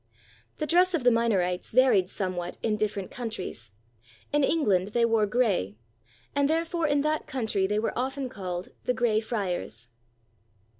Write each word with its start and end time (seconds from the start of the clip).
The 0.57 0.65
dress 0.65 0.95
of 0.95 1.03
the 1.03 1.11
Minorites 1.11 1.71
varied 1.71 2.09
somewhat 2.09 2.57
in 2.63 2.75
different 2.75 3.11
countries. 3.11 3.69
In 4.33 4.43
England 4.43 4.93
they 4.93 5.05
wore 5.05 5.27
gray; 5.27 5.77
and 6.35 6.49
therefore 6.49 6.87
in 6.87 7.01
that 7.01 7.27
country 7.27 7.67
they 7.67 7.77
were 7.77 7.95
often 7.95 8.27
called 8.27 8.69
the 8.85 8.95
Grey 8.95 9.19
Friars. 9.19 9.89